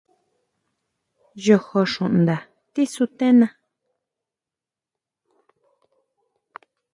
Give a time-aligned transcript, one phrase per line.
[1.45, 2.35] Yojó xunda
[2.73, 3.47] tisutena.